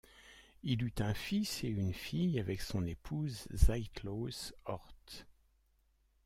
Il 0.63 0.81
eut 0.81 0.95
un 0.97 1.13
fils 1.13 1.63
et 1.63 1.67
une 1.67 1.93
fille 1.93 2.39
avec 2.39 2.61
son 2.61 2.83
épouse 2.87 3.47
Zeitlose 3.53 4.51
Orth. 4.65 5.27